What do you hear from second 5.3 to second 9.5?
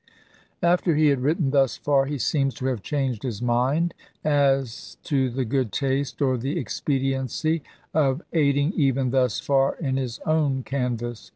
good taste or the expe diency of aiding even thus